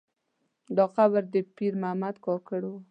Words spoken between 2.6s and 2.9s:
و.